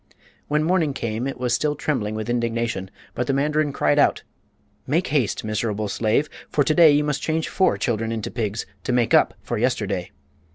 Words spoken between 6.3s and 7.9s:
for to day you must change four